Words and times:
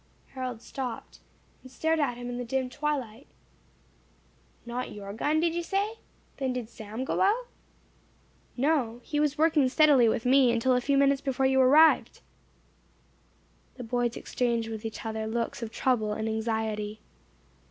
Harold 0.29 0.63
stopped, 0.63 1.19
and 1.61 1.71
stared 1.71 1.99
at 1.99 2.17
him 2.17 2.27
in 2.27 2.39
the 2.39 2.43
dim 2.43 2.71
twilight. 2.71 3.27
"Not 4.65 4.91
your 4.91 5.13
gun, 5.13 5.39
did 5.39 5.53
you 5.53 5.61
say? 5.61 5.99
Then 6.37 6.53
did 6.53 6.69
Sam 6.69 7.05
go 7.05 7.21
out?" 7.21 7.45
"No. 8.57 8.99
He 9.03 9.19
was 9.19 9.37
working 9.37 9.69
steadily 9.69 10.09
with 10.09 10.25
me, 10.25 10.51
until 10.51 10.73
a 10.75 10.81
few 10.81 10.97
minutes 10.97 11.21
before 11.21 11.45
you 11.45 11.61
returned." 11.61 12.19
The 13.75 13.83
boys 13.83 14.17
exchanged 14.17 14.69
with 14.69 14.85
each 14.85 15.05
other 15.05 15.27
looks 15.27 15.61
of 15.61 15.69
trouble 15.71 16.13
and 16.13 16.27
anxiety. 16.27 17.01